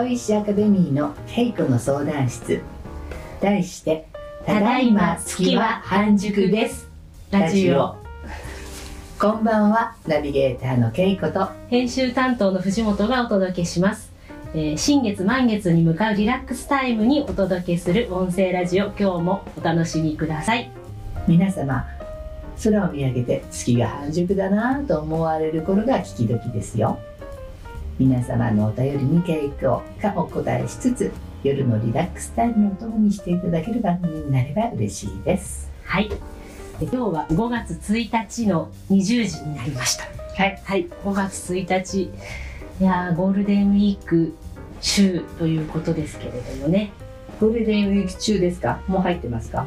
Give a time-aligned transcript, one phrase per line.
[0.00, 2.62] ワウィッシュアカデミーの稽古の相談室。
[3.42, 4.08] 題して
[4.46, 6.88] ただいま月は半熟です。
[7.30, 7.96] ラジオ。
[9.18, 9.94] こんばんは。
[10.06, 14.10] ナビゲーターの稽古と編集担当の藤本がお届けします、
[14.54, 18.86] えー新月満月に向かうリラックスタイムにお届けする音声ラジオ。
[18.98, 20.70] 今日もお楽しみください。
[21.28, 21.84] 皆様
[22.64, 26.98] 空を見上げて月が半熟だなぁと思われる頃が聞き時ですよ
[28.00, 31.12] 皆様のお便りに稽古がお答えしつつ
[31.44, 35.70] 夜のリラックスタイムのお供にしていただける番組になれば嬉しいです。
[35.84, 36.08] はい。
[36.08, 36.16] で
[36.80, 40.04] 今日は5月1日の20時になりました。
[40.34, 40.58] はい。
[40.64, 40.86] はい。
[40.88, 42.04] 5月1日。
[42.04, 42.10] い
[42.82, 44.34] やーゴールデンウィーク
[44.80, 46.92] 週ということですけれどもね。
[47.38, 48.80] ゴールデンウィーク中ですか？
[48.88, 49.66] もう入ってますか？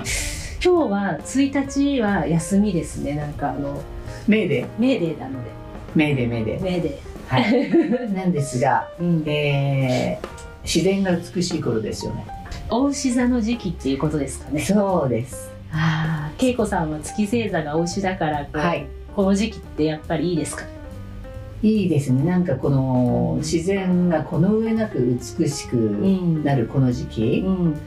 [0.66, 3.14] 今日は1日は休みですね。
[3.14, 3.80] なんかあの
[4.28, 4.68] メーデー。
[4.80, 5.52] メーデーなので。
[5.94, 6.64] メーデーメーデー。
[6.64, 7.70] メーデはい。
[8.14, 10.28] なんですが、ー、うん、えー
[10.64, 12.26] 自然が美しい頃ですよね。
[12.70, 14.62] 牡牛座の時期っていうことですかね。
[14.62, 15.50] そうです。
[15.74, 18.86] ああ、恵子さんは月星座が推しだから、こうはい。
[19.14, 20.64] この時期ってやっぱりいいですか？
[21.62, 22.24] いいですね。
[22.24, 23.42] なんかこのうん。
[23.42, 25.00] 自然がこの上なく
[25.40, 26.44] 美しくん。
[26.46, 27.78] なるこの時期、うん、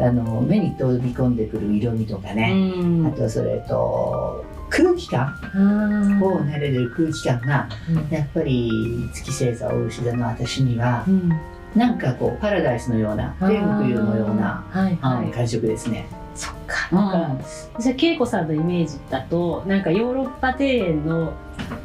[0.00, 7.68] あの目に飛び込んでくる色味とかうね、ん、あとそれと空気感あを慣れる空気感が
[8.10, 8.70] やっぱり
[9.12, 11.30] 月星座お牛座の私にはうん、
[11.74, 16.06] なんかこうパラダイスのような天国のような、はいはい、うん感触ですね。
[16.34, 17.38] そっか、なん。
[17.38, 17.44] か、
[17.80, 21.32] じゃあ恵子さんのイメージだと、なんかヨーロッパ庭園の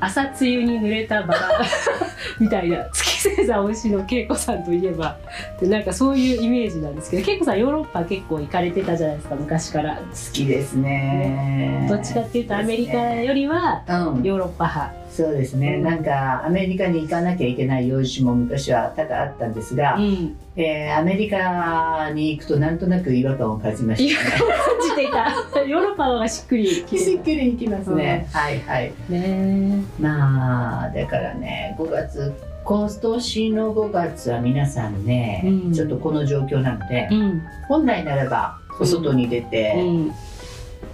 [0.02, 1.62] 朝露に濡れたバラ
[2.40, 5.18] みたいな月星座推しの恵子さんといえば。
[5.60, 9.96] でなんかそういうイメージなんですけど恵子さんヨーロッパ結構行かれてたじゃないですか昔から。
[9.98, 11.86] 好きですね。
[11.90, 15.02] どっちかっていうとアメリカよりはうん、ヨーロッパ派。
[15.12, 15.84] そうですね、うん。
[15.84, 20.38] なんかアメリカに行かなきゃいけない用事も昔は多々あったんですが、うん。
[20.56, 24.24] えーアメリカに行くとなんとなく違和感を感じま違した。
[24.24, 24.32] ね。
[24.32, 25.62] 和感を感じていた。
[25.68, 28.28] ヨーロッパの方がしっくりきしっくり行きますね。
[28.32, 28.94] はいはい。
[29.10, 32.34] ねまあだからね5月
[32.64, 35.74] 今年の5月は皆さんね、うん。
[35.74, 37.42] ちょっとこの状況なので、うん。
[37.68, 40.12] 本来ならばお外に出て、うん。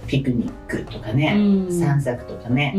[0.08, 1.72] ピクニックとかうね、ん。
[1.72, 2.74] 散策とかね、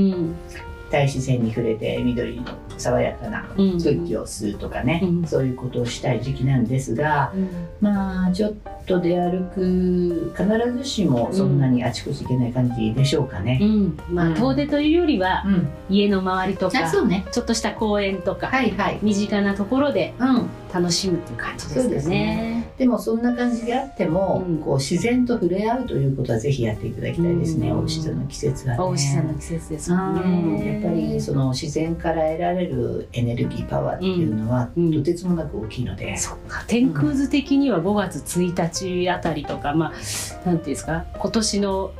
[0.89, 2.47] うん大自然に触れて緑の
[2.79, 7.49] 爽やかなうん空気を吸うとかね、うんそういうことをしたい時期なんですが、うん
[7.81, 8.55] まあちょっ
[8.87, 13.59] と出歩く必ずしもそんなにあちこち行けない感じでしょうかね。
[13.61, 17.27] うんまうんあ遠出というよりはうん、家の周りとかね。
[17.31, 18.99] ちょっとした公園とかはいはい。
[19.03, 20.49] 身近なところでうん。
[20.73, 22.19] 楽しむっていう感じですそうですよね。
[22.19, 22.73] ね。
[22.79, 24.59] でもそんな感じであっても、うん。
[24.59, 27.71] こう自然と触れ合うということはぜひやっていただきたいですね。
[27.71, 27.79] うん。
[27.79, 28.83] お牛座の季節はね。
[28.83, 29.97] お牛さんの季節ですね。
[29.97, 34.93] やっぱりその自然から得られるエネルギーパワーっていうのは、うん。
[34.93, 36.65] とてつもなく大きいので、そっか。
[36.67, 41.05] 天空図的には5月1日あたりとか、まあなんていうんですか？
[41.19, 41.93] 今年の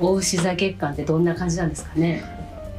[0.00, 2.22] 大牛座月間ってどんな感じなんですかね？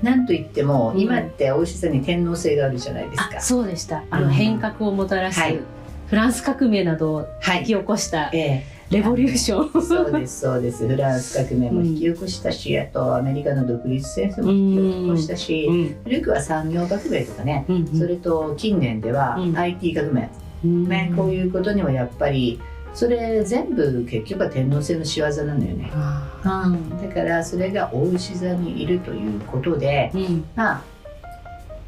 [0.01, 0.99] なんといっても、うん。
[1.01, 3.29] 今ってお牛座に天皇制があるじゃないですか。
[3.37, 3.41] あ。
[3.41, 4.03] そうでした。
[4.09, 4.23] あうん。
[4.25, 5.59] の変革をもたらす、はい。
[6.07, 7.59] フランス革命などをはい。
[7.59, 9.81] 引き起こしたえレボリューション。
[9.83, 10.87] えそうですそうです。
[10.87, 15.95] フランス革命も引き起こしたし、あとアメリカの独立戦争も引き起こしたし、うん。
[16.05, 19.57] 古くは産業革命とかね、うんそれと近年ではうん。
[19.57, 20.29] IT 革命、
[20.65, 20.87] うん。
[20.89, 22.59] ね、こういうことにはやっぱり
[22.93, 25.91] それ全部結局は天皇制の仕業なのよね。
[25.93, 30.45] あだからそれが大牛座にいるということで、ーうん。
[30.55, 30.83] まあ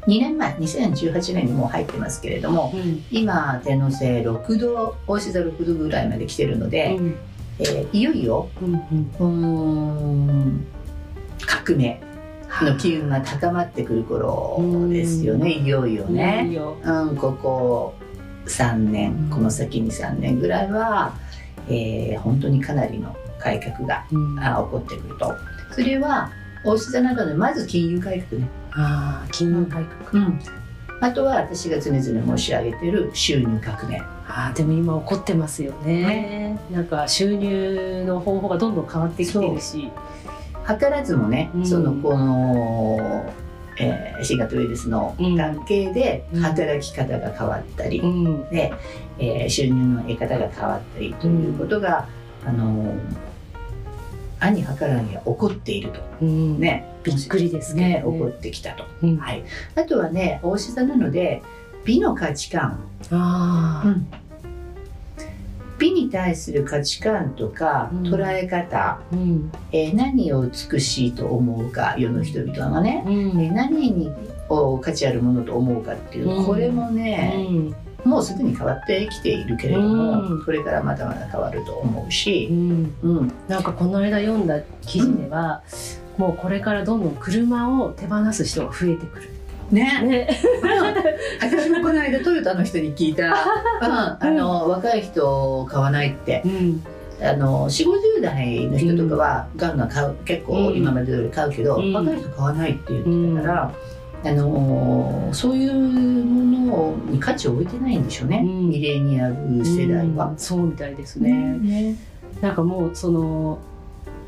[0.06, 3.04] 2年前2018年にもう入ってますけれどもうん。
[3.10, 7.16] 今天皇制6度大牛座6度ぐらいまで来てるので、うん。
[7.58, 8.48] えーいよいよ
[9.20, 10.66] うん
[11.46, 12.00] 革命
[12.62, 14.58] の機運が高まってくる頃
[14.90, 16.48] ですよねいよいよいね。
[16.50, 16.76] いよ。
[16.82, 17.94] うん、ここ
[18.52, 21.14] 3年、うんこの先に3年ぐらいは、
[21.68, 24.38] えー本当にかなりの改革がうん。
[24.38, 25.34] あ起こってくると。
[25.74, 26.30] それは
[26.64, 30.40] 大志座などでまず金融改革ね、あー金融改革うん、
[31.00, 34.00] あとは私が常々申し上げてる収入革命。
[34.28, 36.58] あーでも今起こってますよね。
[36.70, 39.90] なんか収入の方法がどんどん変わってきてるし。
[40.64, 41.66] 図らずもね、うん。
[41.66, 43.24] そのこの、
[43.82, 46.42] えー、新型ウイルスの関係でうん。
[46.42, 48.48] 働き方が変わったり、うん。
[48.50, 48.72] で、
[49.18, 52.08] えー収入の得方が変わったりということが、
[52.44, 52.94] あの
[54.40, 56.00] 兄に計らんや起こっていると。
[56.20, 56.60] うん。
[56.60, 57.88] ねびっくりですね。
[57.88, 59.16] ね起こってきたと、うん。
[59.16, 59.44] はい、
[59.74, 61.42] あとはね大志座なので
[61.84, 62.78] 美の価値観、
[63.10, 64.21] あー
[65.78, 68.02] 美に対する価値観とかうん。
[68.02, 69.52] 捉え方、うん。
[69.72, 73.14] えー何を美しいと思うか世の人々がね、うん。
[73.40, 74.10] えー何に
[74.48, 76.46] を価値あるものと思うかっていう、うん。
[76.46, 77.74] これもね、うん。
[78.04, 80.44] もうすでに変わってきているけれども、うん。
[80.44, 85.62] これからまだまだ変わると思ううし、ん、うん、なんかこの間読んだ記事では、
[86.18, 89.30] もうこれからどんどん車を手放す人が増えてくる。
[89.72, 90.02] ね。
[90.02, 90.28] ね、
[91.40, 93.28] 私もこの間トヨタの人に聞いた、
[93.80, 96.42] うん、あの若い人買わないって。
[96.44, 96.82] うん、
[97.20, 100.14] あの4 5 0代の人とかはガンガン買う。
[100.24, 100.76] 結構うん。
[100.76, 101.92] 今までより買うけど、うん。
[101.92, 103.72] 若い人買わないって言ってたから、
[104.24, 108.68] あのそういうものに価値を置いてないんでしょうね、うん。
[108.68, 110.26] ミレニアル世代は。
[110.26, 110.38] うん。
[110.38, 111.32] そうみたいですね。
[111.32, 111.96] ね
[112.40, 113.58] なんかもうその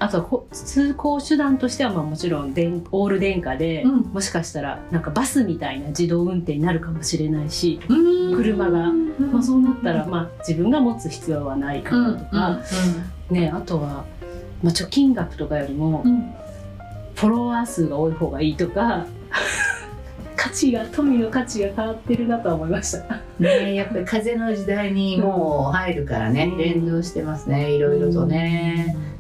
[0.05, 4.01] あと通行手段としてはまあもちろん電オール電化で、うん。
[4.13, 8.37] もしかしたらなんかバスみたいな自動運転になるかもしれないし、うん。
[8.37, 8.93] 車が。
[8.93, 10.11] まあ、そうなったら、うん。
[10.11, 12.61] まあ、自分が持つ必要はないかうんらとか、
[13.31, 14.05] ね、あとは、
[14.63, 16.35] まあ、貯金額とかよりもうん。
[17.15, 19.07] フォロワー数が多い方がいいとか
[20.37, 23.21] 価値が富の価値が変わってるなとは思いました。
[23.39, 26.59] ねやっぱり風の時代にもう入るからね、うん。
[26.59, 28.95] 連動してますねいろいろとね。
[29.09, 29.14] うん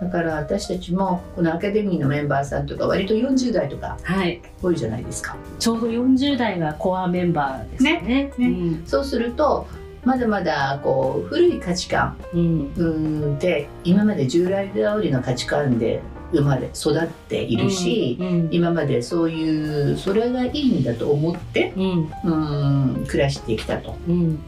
[0.00, 5.36] だから私たちもこのアカデミーのメンバーさんとか割と40代とかはい、多いじゃないですか。
[5.58, 8.02] ちょうど40代がコアメンバーですよね。
[8.02, 8.32] ね。
[8.38, 8.82] うん。
[8.86, 9.66] そうすると
[10.04, 12.16] まだまだこう古い価値観。
[12.34, 12.72] うん。
[12.76, 13.38] うん。
[13.38, 16.02] で今まで従来通りの価値観で
[16.32, 18.48] 生まれ育っているし、うん。
[18.50, 22.12] 今までそういうそれがいいんだと思ってうん。
[22.24, 23.06] うん。
[23.06, 23.96] 暮らしてきたと。
[24.08, 24.38] うん、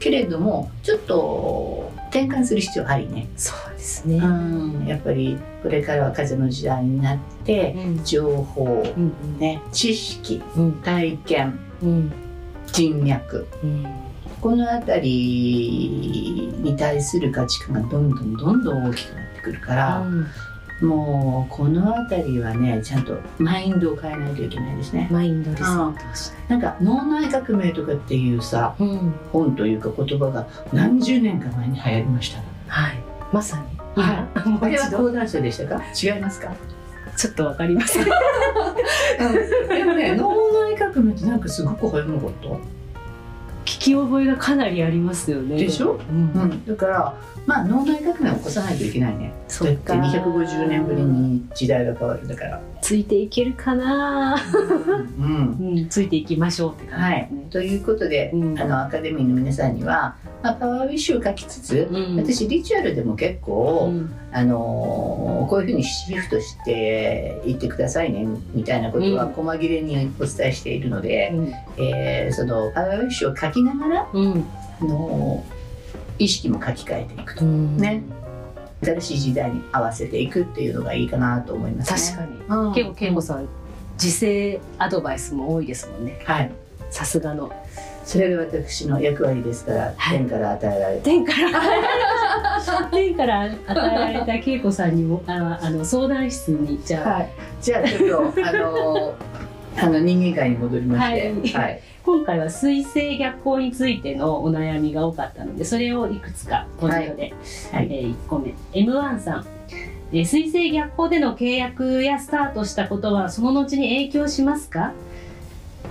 [0.00, 3.28] けれどもちょっと転換する必要ありね。
[3.36, 4.16] そうですね。
[4.16, 4.86] うん。
[4.86, 8.04] やっぱりこれからは風の時代になってうん。
[8.04, 10.72] 情報、うんね、知識うん。
[10.82, 12.12] 体験うん。
[12.72, 13.46] 人脈。
[13.62, 13.86] うん。
[14.40, 20.04] この辺りに対する価値観がどんどんどんどん大きくなってくるから、
[20.80, 25.08] もうこの辺りはねちゃんとマインドを変えないといけないですね。
[25.10, 28.86] マインドリセットをしなんか脳内革命とかっていうさたい。
[28.88, 32.40] うん本というか言葉が何十年か前に流行りました。
[32.68, 32.98] はい、
[33.32, 33.78] まさに。
[34.02, 35.82] は今もあれは講談社でしたか？
[36.00, 36.52] 違いますか？
[37.16, 38.04] ちょっとわかりません。
[38.04, 40.32] でもね脳
[40.64, 42.30] 内革命ってなんかすごく流行らなかっ
[43.70, 45.56] 聞き覚えがかなりありますよね。
[45.56, 46.32] たでしょ、うん。
[46.32, 49.28] うん、だからまあ脳内革命を起こさないといけないね。
[49.28, 52.60] だってそっか250年ぶりに時代が変わるんだから
[52.90, 54.36] ついていけるかな。
[55.16, 55.76] うん。
[55.76, 58.58] うん、ついていきましょうってはい感じですね。、ということで、うん。
[58.58, 62.16] あのアカデミーの皆さんには、まあ、パワーウィッシュを書きつつ、うん。
[62.16, 64.12] 私リチュアルでも結構、うん。
[64.32, 69.32] あのーこういうふうにシフトしていってくださいねみたいなことはうん。
[69.34, 71.52] 細切れにお伝えしているので、うん。
[71.78, 74.44] えーそのパワーウィッシュを書きながら、うん。
[74.80, 75.60] あのー
[76.18, 77.76] 意識も書き換えていくと、うん。
[77.78, 78.02] ね
[78.82, 82.16] 新しい時代に合わせていくっていうのがいいかなと思いますね。
[82.16, 82.66] 確かに。
[82.66, 82.74] うん。
[82.74, 83.48] 結構恵子さん、
[83.98, 86.22] 時勢アドバイスも多いですもんね。
[86.24, 86.52] はい。
[86.90, 87.52] さすがの。
[88.04, 90.18] それが私の役割ですから、はい。
[90.18, 91.60] 天から与えられた天から。
[92.90, 97.30] 天から与えられた恵子さんにもああの相談室にじゃあ、はい、
[97.60, 99.14] じゃあちょっとあの
[99.76, 101.78] あの人間界に戻りまして、ははいい、
[102.10, 107.32] 今回は水星逆行についてのお悩みが多かったのでそれをいくつかポイントで、
[107.72, 107.88] はい。
[107.88, 108.52] え1個目。
[108.72, 109.46] M1 さん。
[110.12, 114.92] えー水星逆行での契約やスタートしたことはその後に影響しますか？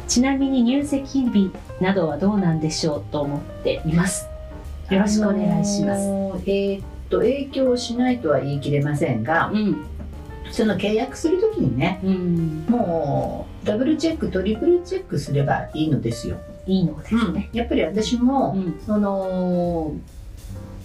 [0.10, 4.28] ちなみに入籍日などはどうなんでしょうと思っています。
[4.90, 9.86] よろしくお願いします、あのーえーっと影響しないとは言い切れませんがうん
[10.52, 12.66] その契約するときにねうん。
[12.68, 18.80] もうダブルチェックトリプルチェックすればいいのですよ、いいのですね、やっぱり私も、うん。
[18.86, 19.94] その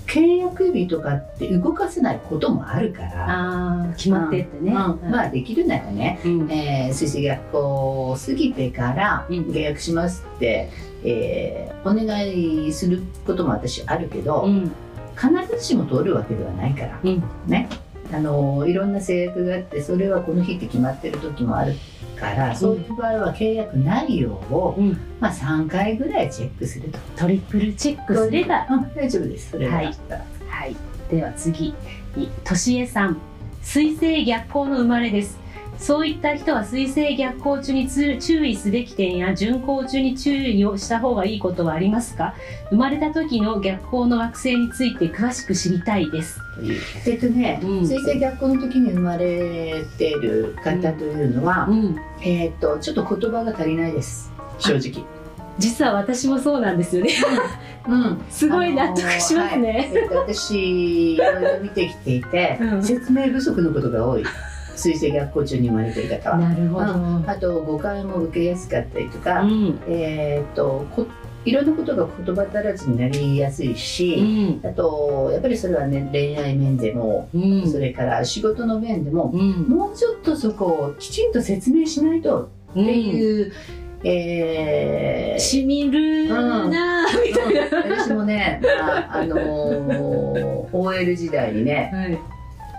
[0.07, 5.11] 契約日とかって動かせないこともあるから、決まってってね、うん。
[5.11, 6.51] まあできるならねうん。
[6.51, 9.37] えー、水星逆行を過ぎてからうん。
[9.47, 10.71] 契約しますって、
[11.05, 12.29] えーお願
[12.67, 14.73] いすることも私あるけど、うん。
[15.17, 15.29] 必
[15.59, 17.23] ずしも通るわけではないから、うん。
[17.47, 17.69] ね
[18.15, 21.75] あのいろんな制約があってそれはこの日って決まってる時もある
[22.15, 24.99] から、そういう場合は契約内容を、うん。
[25.21, 26.99] まあ、3回ぐらいチェックすると。
[27.17, 28.67] トリプルチェックすれば。
[28.71, 29.51] うん大丈夫です。
[29.51, 30.25] それがあったら。
[30.49, 30.77] はい、
[31.11, 31.75] では次。
[32.17, 33.19] にとしえさん。
[33.63, 35.39] 水星逆行の生まれです
[35.79, 42.35] そういった人は水星逆行中につ注意すべき点や巡行中に注意をした方がいいことはありますか？
[42.71, 46.41] 生まれた時の逆行の惑星について詳しく知りたいです。
[47.07, 47.81] えっとね、うん。
[47.81, 51.97] 水星逆行の時に生まれている方というのは、うん。
[52.23, 54.33] えっとちょっと言葉が足りないです。
[54.59, 55.05] 正直。
[55.59, 57.13] 実は私もそうなんですよね。
[57.87, 59.91] うん、すごい納得しますね、あのーはい。
[59.95, 62.83] えっと私いろいろ見てきていて、うん。
[62.83, 64.25] 説明不足のことが多い
[64.77, 66.39] 水星逆行中に生まれている方は。
[66.39, 66.87] なるほど、
[67.31, 69.79] あと誤解も受けやすかったりとか、うん。
[69.89, 71.07] えっとこ
[71.45, 74.67] いろんなことが言葉足らずになりやすいし、うん。
[74.67, 77.71] あとやっぱりそれはね恋愛面でも、うん。
[77.71, 79.69] それから仕事の面でも、うん。
[79.69, 83.53] もうちょっとそこをきちんと説明しないとっていう、
[84.05, 92.34] えーしみるなぁみたいな、私もね、まああのー OL 時代にね、はい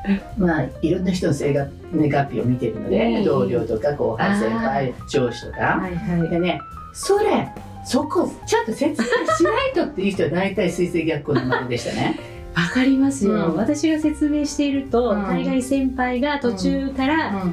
[0.37, 3.23] まあ、いろんな人の性格、ね、合否を見てるので、うん。
[3.23, 6.29] 同僚とか後輩先輩上司とか、はいはい。
[6.29, 6.59] でね
[6.93, 7.49] それ
[7.83, 12.19] そこちゃんと説明しないとっていう人は大体水星逆行のままでしたね。
[12.55, 13.55] わかりますよ、うん。
[13.55, 15.23] 私が説明していると、うん。
[15.23, 17.43] 大概先輩が途中から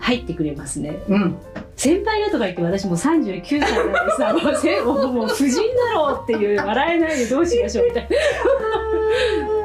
[0.00, 1.36] 入ってくれますね、うん、うん
[1.80, 8.08] 先輩がとか言って私もう39歳なんでさ もうせもうもう婦人だろうっていう笑えないでどうしましょうみたい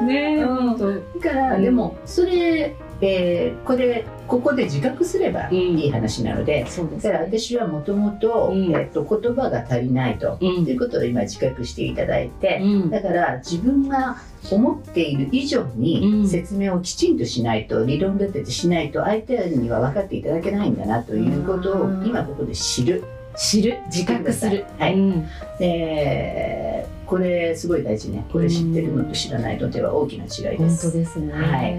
[0.06, 0.78] ねえ、うん。
[1.20, 1.62] だから、うん。
[1.62, 12.90] でもそれ、えーこれここで自覚すればいい話なので、そうですだから私はもともと言葉が足りないと、いうことを今自覚していただいて、うん。
[12.90, 14.16] だから自分が
[14.50, 16.28] 思っている以上うにん。
[16.28, 23.04] 説明をきちんとしないと、理論立ててしないと相手には分かっていただけないんだなということをうん今ここで知る。
[23.36, 23.78] 知る。
[23.86, 24.64] 自覚する。
[24.78, 24.94] はい。
[24.94, 25.26] うん。
[25.58, 28.24] でこれすごい大事ね。
[28.32, 30.90] これ知ってるのと知らないのでは大きな違いで本す。
[30.90, 31.76] 当ですね、はい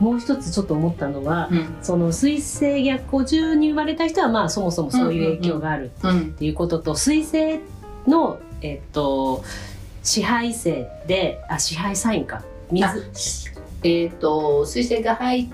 [0.00, 1.76] もう一つちょっと思ったのはうん。
[1.82, 7.60] その水星逆行中に生まれた人はまあそもそもそういう影響があるうんっていうことと水星
[8.06, 9.44] のえっと
[10.02, 12.42] 支配星であ支配サインか。
[12.70, 12.86] 水。
[12.86, 12.94] あ
[13.82, 15.48] えっ、と水星が入っ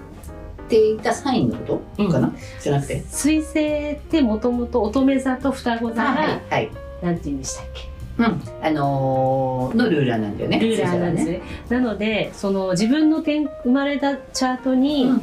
[0.69, 2.09] ていたサインのこと？
[2.09, 3.05] かな、じゃなくて？
[3.09, 6.71] 水星ってもともと乙女座と双子座が、はいはい、
[7.03, 7.96] なんて言うんでしたっけ？
[8.19, 10.59] うん、あのーのルーラーなんだよね。
[10.59, 11.43] ルーラーなんですね。
[11.69, 15.23] なのでその自分の点生まれたチャートに、うん。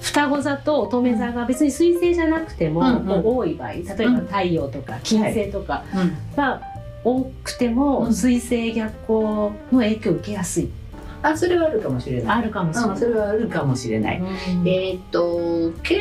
[0.00, 3.22] 双子座と乙女座が別に水星じゃなくても、うんうん。
[3.22, 6.36] こう多い場合例えば太陽とか金星とかうん。
[6.36, 6.60] が
[7.04, 8.14] 多くても、うん。
[8.14, 10.70] 水星逆行の影響を受けやすい。
[11.22, 12.38] あそれはあるかもしれない。
[12.38, 12.98] あるかもしれうん、ない。
[12.98, 14.68] それはあるかもしれない、うん。
[14.68, 16.00] えっ、と顕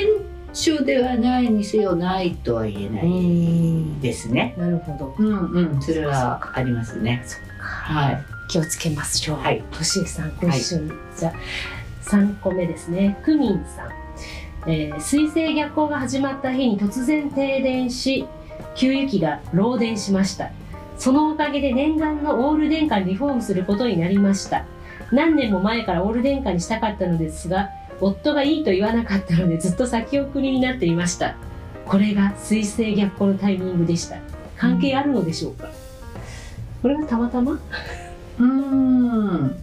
[0.53, 5.15] 著ではないにせよないとは言えなういんですねなるほど。
[5.17, 7.24] うんうんそれはありますね。
[7.60, 9.38] はい気をつけましょう。
[9.38, 9.63] はい。
[9.72, 11.34] としえさんご一緒に、じゃあ
[12.01, 13.17] 三個目ですね。
[13.24, 14.01] クミンさん。
[14.67, 18.27] えー水星逆行が始まった日に突然停電し
[18.75, 20.51] 給油機が漏電しました
[20.98, 24.65] そのおかげで念願のオール電化にリフォームすることになりました
[25.12, 27.70] 何年も前からオール電化にしたかったのですが
[28.01, 31.36] 夫がいいと言わなかったのでずっと先送りになっていました。
[31.86, 34.17] これが水星逆行のタイミングでした。
[34.58, 35.70] 関係あるのでしょうか、
[36.81, 37.53] これはたまたま？
[37.53, 39.55] うーん。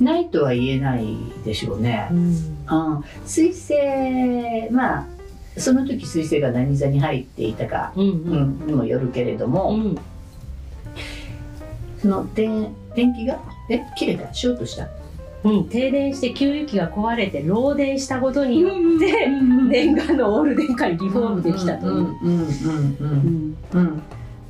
[0.00, 2.14] ないとは言えないでしょうね、ん。
[2.14, 5.06] うん、水星まあ
[5.56, 8.64] その時水星が何座に入っていたか、うんううん。
[8.64, 9.98] ん、にもよるけれども、うん。
[12.02, 13.40] その電電気が
[13.70, 14.34] え切れた？
[14.34, 14.82] ショートした？
[14.84, 14.90] うん、
[15.68, 19.28] 停電して給油機が壊れて漏電したことによって、
[19.68, 23.56] 念願のオール電化にリフォームできたという。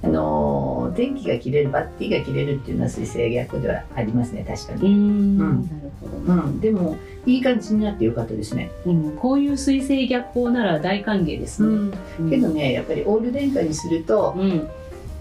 [0.03, 5.63] あのー電気が切れるバッテリーが切れるっていうのは水星逆ではありますね確かうに、うん。
[5.63, 5.69] る
[6.01, 9.17] ほど、うん、でもいい感じになってよかったですね、うん。
[9.17, 11.93] こういう水星逆行なら大歓迎ですね。
[12.21, 12.31] うん。
[12.31, 14.69] けどねやっぱりオール電化にすると、うん、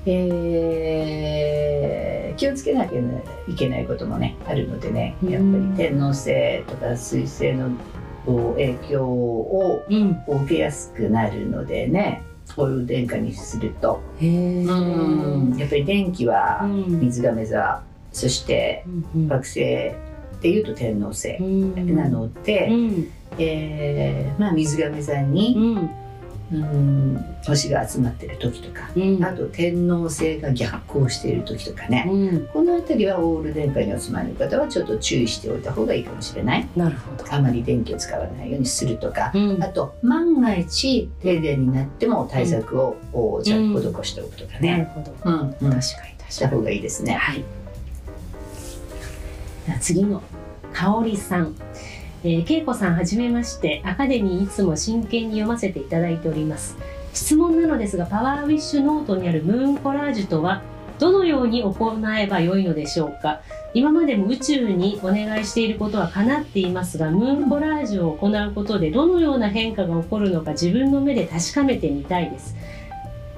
[0.05, 2.99] えー気をつけなきゃ
[3.47, 7.71] いけないこともねあるのでねやっぱり天王星とか水星の
[8.25, 12.23] 影響をうん、受けやすくなるのでね
[12.57, 14.01] オール電化にすると。
[14.19, 18.83] やっぱり電気はうん、水亀座そして
[19.15, 19.93] うん、惑星っ
[20.41, 25.89] ていうと天王星うん、なので、うん、えーまあ、水亀座に、うん、
[26.53, 37.33] うん、星が集まってる時とかうん、あと天王星が逆行している時とかね、うん、この辺りはオール電化にお住まいの方はちょっと注意しておいた方がいいかもしれないなるほど。
[37.33, 45.13] あまり電気を使わないようにするとかうんあ、と万が一停電になっても対策を、おじゃん施しておくとかなるね、ほど。
[45.23, 45.81] うんうん確かに
[46.29, 46.63] した方確かに。
[46.65, 47.13] がいいですね。
[47.13, 47.43] はい。
[49.79, 50.21] 次の
[50.73, 51.55] 香織さん。
[52.27, 56.75] えー、恵子さんはじめましてアカデミーいつも真剣に読ませていただいております。
[57.13, 60.63] 質問なのですがパワーウィッシュノートにあるムーンコラージュとは
[60.97, 61.75] どのように行
[62.17, 63.41] えばよいのでしょうか？
[63.75, 72.55] 今までも宇宙にお願いしていることは叶っていますがムーンコラージュを行うことでどのような変化が起こるのか自分の目で確かめてみたいです。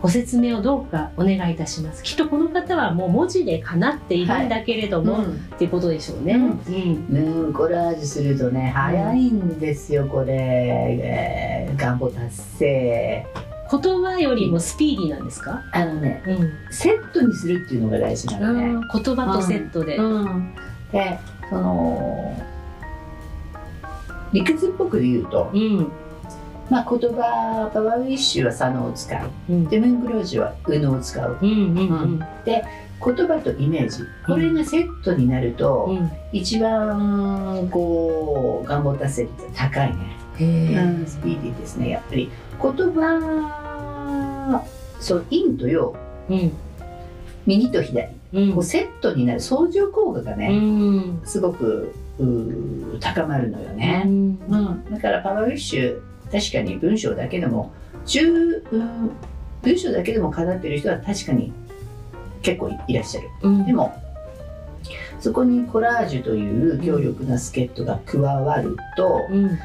[0.02, 2.04] ご説明をどうかお願いいたします。
[2.04, 7.54] きっとこの方はもう文字で叶っているんだけれども、うんっていうことでしょうね、うん。
[7.54, 13.26] コラージュするとね早いんですよこれ、えー願望達成。
[13.70, 16.52] 言葉よりもスピーディーなんですか、あのねうん。
[16.72, 20.56] セットにするっていうのが大事なのね、言葉とセットで、うん、
[20.92, 22.42] でその
[24.32, 25.92] 理屈っぽく言うと、うん
[26.70, 29.30] まあ、言葉パワーウィッシュは左脳を使う。
[29.50, 29.68] うん。
[29.70, 31.38] でムンクロージュは右脳を使う。
[31.42, 31.84] うんうんう
[32.16, 32.20] ん。
[32.20, 32.60] 言
[33.00, 34.04] 葉とイメージ。
[34.26, 36.12] これがセットになると、うん。
[36.34, 42.30] 一番こう願望達成率が高いね、うん、スピーディーですねやっぱり。
[42.62, 44.64] 言葉
[45.00, 45.96] そう陰と陽。
[46.30, 46.52] うん。
[47.46, 48.10] 右と左。
[48.34, 48.54] うん。
[48.54, 49.40] こうセットになる。
[49.40, 51.22] 相乗効果がうね、ん。
[51.24, 51.94] すごく
[53.00, 54.40] 高まるのよね、うん。
[54.50, 57.74] うん、だからパワーウィッシュ確かに文章だけでも
[58.06, 58.22] 中、
[58.72, 59.12] うん、
[59.62, 61.52] 文章だけでも叶ってる人は確かに
[62.42, 63.30] 結構いらっしゃる。
[63.42, 63.66] うん。
[63.66, 63.94] でも
[65.20, 69.58] そこにコラージュという強力な助っ人が加わると、うん。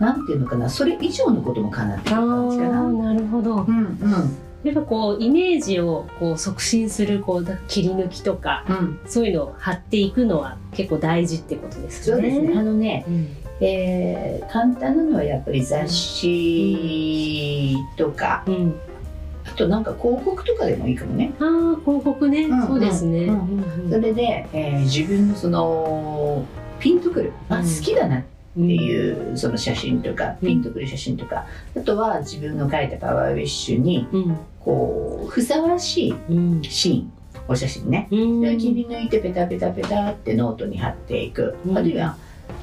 [0.00, 2.82] なんていうのかなそれ以上のことも叶ってるあ感じかな。
[2.82, 3.56] ーなるほど。
[3.62, 4.36] うんうん。
[4.64, 12.16] やっぱこうイメージをこう促進するこうだ切り抜きとかうん、そういうのを貼っていくのは結構大事ってことですね。
[12.16, 12.58] そうですね。
[12.58, 13.28] あのね、うん
[13.60, 18.74] えー簡単なのはやっぱり雑誌とか、うん、
[19.46, 21.32] あとなんか広告とかでもいいかもね。
[21.40, 23.24] ああ広告ね、うんそうですね。
[23.24, 23.90] うんうん。
[23.90, 26.44] それで、えー自分のその
[26.78, 27.62] ピンとくる、あうん。
[27.62, 28.26] 好きだなって
[28.58, 28.70] うん。
[28.70, 30.48] いうその写真とか、うん。
[30.48, 31.46] ピンとくる写真とか。
[31.76, 34.36] あとは自分の書いたパワーウィッシュにうん。
[34.60, 36.62] こうふさわしいうん。
[36.62, 37.12] シーン
[37.48, 38.40] お写真ね、うん。
[38.40, 41.78] で切り抜いてペタペタペタってノートに貼っていく、うん。
[41.78, 42.16] あるいは、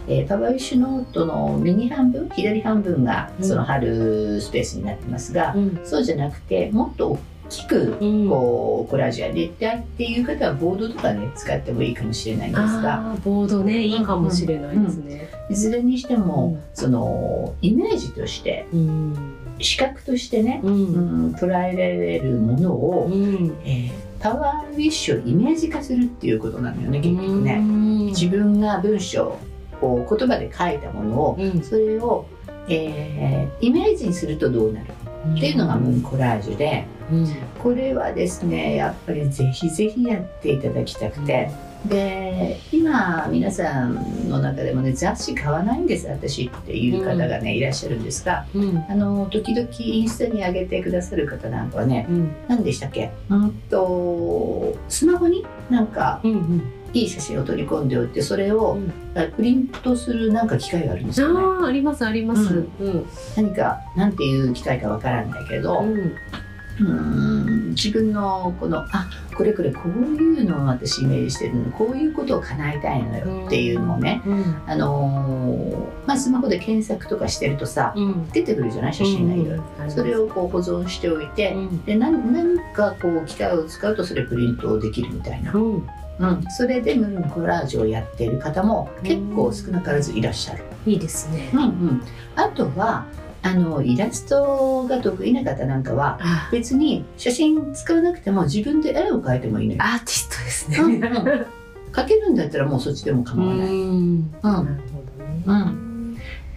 [0.07, 3.45] えーパワーウィッシュノートの右半分左半分がうん。
[3.45, 5.79] その貼るスペースになってますが、うん。
[5.83, 7.19] そうじゃなくてもっと大
[7.49, 8.29] きくうん。
[8.29, 15.29] こうコラージュやりたいっていう方はボードとかね使ってもいいかもしれないんですがボードねいいかもしれないですね。
[15.49, 16.61] いずれにしても、うん。
[16.73, 19.33] そのイメージとしてうん。
[19.59, 23.55] 視覚としてね、ううんん、捉えられるものを、うん。
[23.65, 23.91] えー
[24.23, 27.55] パワーウィッシュをイメージ化するっていうことなのよね結局ね。
[27.55, 28.05] うん。
[28.05, 29.37] 自分が文章
[29.85, 31.61] を言葉で書いたものをうん。
[31.61, 32.25] それを、
[32.69, 34.87] えーイメージにするとどうなる
[35.35, 37.27] っていうのがムーンコラージュでうん。
[37.59, 41.49] これはですねやっぱりぜひぜひやっていただきたくて。
[41.83, 48.85] で今皆さんの中でもね雑誌買わないんです私っていう方がね、いらっしゃるんですがうん。
[48.89, 52.31] あの時々インスタに上げてくださる方なんかはねうん。
[52.47, 53.11] 何でしたっけ？
[53.29, 56.63] うんとスマホになんかうんうん
[56.93, 59.19] いい写真を取り込んでおいてそれをうん。
[59.19, 61.39] あプリントするなんか機械があるんですよね。
[61.39, 62.41] ああありますあります。
[62.53, 63.05] ううん。
[63.35, 67.69] 何か何ていう機械かわからないけど、うん。
[67.71, 74.61] 自分のこのあこれこれこういうのを私イメージしてるのこういうことを叶えたいのよっていうのをね、うん。
[74.65, 78.29] あのーまあ、スマホで検索とかしてるとさうん。
[78.31, 78.93] 出てくるじゃない？
[78.93, 81.85] 写真がいろいろ、うんそれをこう保存しておいて、うん。
[81.85, 85.87] で何何かこう機械を使うとそれプリントできるみたいな、うん
[86.31, 90.63] うん、それでムーンコラージュをやっている方も結構少なからずいらっしゃる。
[90.85, 91.49] いいですね。
[91.53, 92.03] うんうん、
[92.35, 93.05] あとは
[93.41, 99.81] あのイラストが得意な方なんかはあ別に写真使わなくても自分で絵を描いてもいいのよ。
[99.83, 100.77] アーティストですね。
[100.77, 101.45] うんうん
[101.93, 103.67] 描けるんだったらもうそっちでも構わない。
[103.67, 105.43] んうんなるほどね。
[105.45, 105.57] うん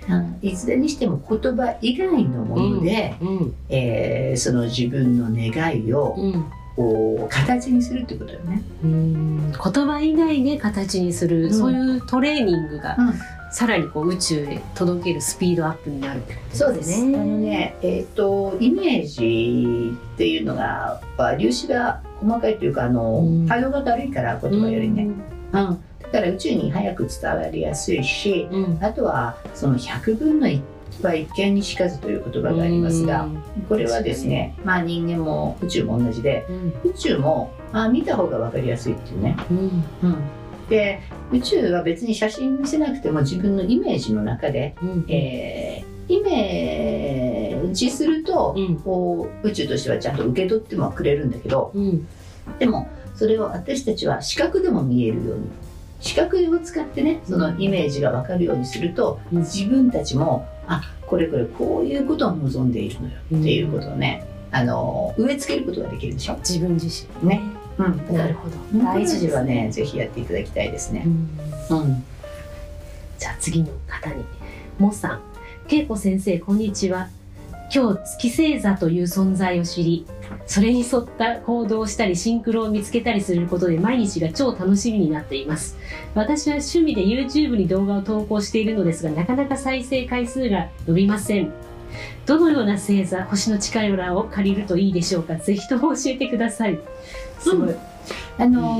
[0.08, 6.44] うんいずれにしても言葉以外のもので、うんえーその自分の願いをうん
[6.76, 8.62] こう形にするってことよね。
[8.84, 13.14] うん言葉以外で形にする、うんそういうトレーニングがうん
[13.50, 17.00] さらにこう宇宙へ届けるスピードアップになるってことそうです。
[17.00, 25.04] あのね、えっ、とイメージっていうのがまあ粒子が細かいというかあの、うん波動が軽いから言葉よりね。
[25.04, 25.52] うん。
[25.52, 25.60] だ
[26.12, 28.48] から宇宙に早く伝わりやすいし、
[28.80, 30.60] あとはその100分の1
[31.04, 33.28] は一見にしかずという言葉がありますが、
[33.68, 36.90] これはですね、まあ人間も宇宙も同じで、うん。
[36.90, 39.36] 宇宙もまあ見た方が分かりやすいっていうね。
[39.50, 39.58] うん。
[40.02, 40.16] うん。
[40.68, 41.00] で、
[41.32, 45.04] 宇宙は別に写真見せなくても自分のイメージの中で、うん。
[45.08, 48.76] えーイメージすると、うん。
[48.76, 52.06] こう宇宙としてはちゃんと受け取ってもくれるんだけど、うん。
[52.58, 55.48] でもそれを私たちは視覚でも見えるように。
[55.98, 59.38] 視覚を使ってねそのイメージが分かるようにすると、うん。
[59.40, 66.36] 自分たちもあこれこれこういうことを望んでいるのよっていうことをね、あの植え付けることができるでしょ？
[66.38, 67.28] 自分自身。
[67.28, 67.42] ね。
[67.78, 68.56] うん、なるほど。
[68.84, 71.04] 大大事はねぜひやっていただきたいですね。
[71.70, 71.74] う。
[71.74, 71.78] ん。
[71.78, 72.04] うん、
[73.18, 74.24] じゃあ次の方に。
[74.78, 75.20] もさん
[75.68, 77.08] 恵子先生こんにちは。
[77.74, 80.06] 今日月星座という存在を知り
[80.46, 85.76] それに沿った行動をしたりシンクロを見つけたりすることで毎日が超楽しみになっています。
[86.14, 91.52] 私は趣味で YouTube に動画を投稿しているのですがなかなか再生回数が伸びません。
[92.26, 95.36] どのような星座星の力を借りるといいでしょうか？
[95.36, 96.78] ぜひとも教えてください。
[97.38, 97.74] すごい、
[98.38, 98.76] あの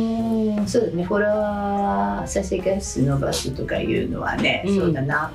[0.57, 1.05] ーそうだね。
[1.05, 4.77] フォロワー再生回数伸ばすとかいうのはね、うん。
[4.77, 5.33] そうだな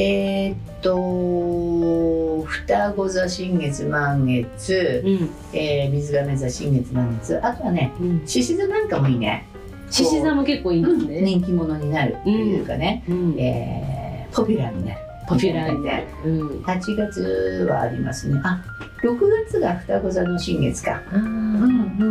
[0.00, 5.30] えーっと双子座新月満月、うん。
[5.52, 8.22] えー水亀座新月満月あとはねうん。
[8.26, 9.46] 獅子座なんかもいいね。
[9.90, 13.34] 獅子座も結構いいんですね、人気者になるっていうかね、うん。
[13.38, 15.00] えーポピュラーになる。
[15.26, 15.76] ポピュラーに
[16.24, 16.48] うん
[16.80, 18.40] じで8月はありますね。
[18.44, 18.62] あ
[19.02, 21.02] 6月が双子座の新月か。
[21.10, 21.22] あーう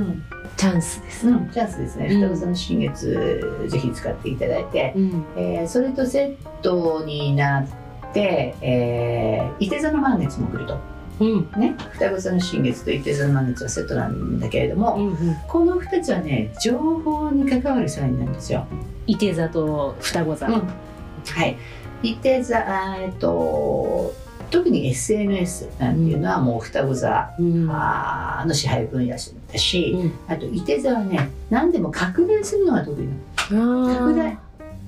[0.02, 0.23] ん
[0.58, 2.22] チャンスです、うん、チャンスですね、うん。
[2.22, 5.26] 双子座の新月ぜひ使っていただいて、うん。
[5.36, 10.80] えーそれとセットになって、えー、伊手座の満月も来ると。
[11.20, 11.52] うん。
[11.58, 11.76] ね。
[11.93, 15.36] 双子座の新月と伊手座の満月はセットなんだけれども、うんうん。
[15.48, 18.65] この2つはね情報に関わるサインなんですよ。
[19.06, 20.54] 伊手座と双子座、うん。
[20.54, 21.58] はい。
[22.02, 22.58] 伊手座
[23.00, 24.13] えっと
[24.49, 27.65] 特に SNS なんていうのはもう双子座うん。
[27.67, 29.17] の支配分野だ
[29.57, 30.13] し、うん。
[30.27, 33.07] あと伊手座はね何でも拡大するのが得意
[33.53, 33.93] なの。
[33.93, 34.38] 拡大。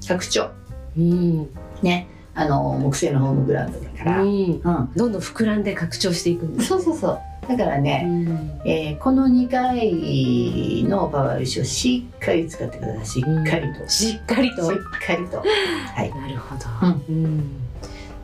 [0.08, 0.50] 拡張。
[0.98, 1.50] うん。
[1.82, 2.08] ね。
[2.36, 4.30] あの木製のホームグラウンドだから、うん。
[4.30, 4.62] うん。
[4.95, 7.19] どんどん膨らんで拡張していくんですそうそうそう。
[7.50, 8.62] だからうね、ん。
[8.65, 13.06] えーこの2回のパワー石をしっかり使ってください。
[13.06, 14.67] しっかりと、ししっかりと。
[14.67, 14.72] っ
[15.06, 15.38] かりと。
[15.39, 16.10] はい。
[16.13, 17.52] なるほど、ううん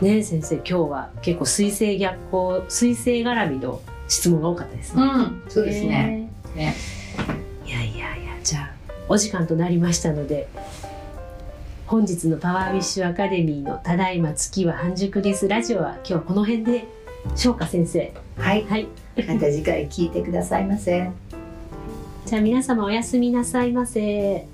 [0.01, 5.43] ねえ先生今日は結構水星逆行水星絡みの質問が多かったですね、うん。
[5.47, 6.29] そうですね。
[6.53, 6.75] ね。
[7.65, 10.47] いやいやいやじゃあお時間となりましたので
[11.87, 16.85] 本日のパワーウィッシュアカデミーの「ただいま月は半熟です」ラジオは今日はこの辺で
[17.35, 18.65] しょうか先生はい。
[18.65, 18.87] はい。
[19.15, 21.09] また次回聞いてくださいませ。
[22.25, 24.47] じゃあ皆様おやすみなさいませ